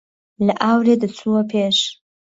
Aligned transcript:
له 0.45 0.53
ئاورێ 0.63 0.95
دهچووه 1.01 1.41
پێش 1.51 1.77